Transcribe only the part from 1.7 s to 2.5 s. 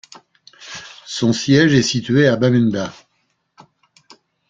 est situé à